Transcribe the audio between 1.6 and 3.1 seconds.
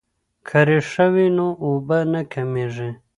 اوبه نه کمیږي.